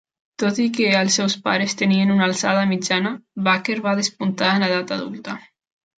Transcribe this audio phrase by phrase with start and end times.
[0.43, 3.11] Tot i que els seus pares tenien una alçada mitjana,
[3.49, 5.37] Baker va despuntar en edat adulta.